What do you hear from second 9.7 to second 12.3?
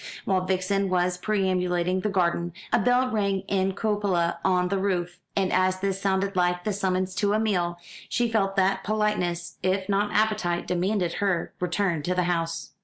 not appetite, demanded her return to the